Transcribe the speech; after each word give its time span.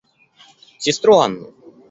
Сестру 0.85 1.19
Анну. 1.19 1.53